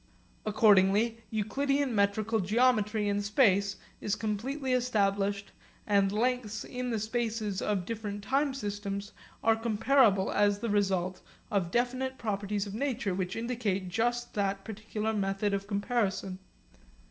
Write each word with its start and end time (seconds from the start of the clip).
Accordingly 0.47 1.19
Euclidean 1.29 1.93
metrical 1.93 2.39
geometry 2.39 3.07
in 3.07 3.21
space 3.21 3.75
is 3.99 4.15
completely 4.15 4.73
established 4.73 5.51
and 5.85 6.11
lengths 6.11 6.63
in 6.63 6.89
the 6.89 6.97
spaces 6.97 7.61
of 7.61 7.85
different 7.85 8.23
time 8.23 8.55
systems 8.55 9.11
are 9.43 9.55
comparable 9.55 10.31
as 10.31 10.57
the 10.57 10.71
result 10.71 11.21
of 11.51 11.69
definite 11.69 12.17
properties 12.17 12.65
of 12.65 12.73
nature 12.73 13.13
which 13.13 13.35
indicate 13.35 13.89
just 13.89 14.33
that 14.33 14.63
particular 14.65 15.13
method 15.13 15.53
of 15.53 15.67
comparison. 15.67 16.39